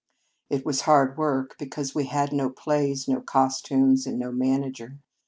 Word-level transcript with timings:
It 0.49 0.65
was 0.65 0.81
hard 0.81 1.15
work, 1.15 1.57
because 1.59 1.93
we 1.93 2.05
had 2.07 2.33
no 2.33 2.49
plays, 2.49 3.07
no 3.07 3.21
costumes, 3.21 4.07
and 4.07 4.17
no 4.17 4.31
manager. 4.31 4.97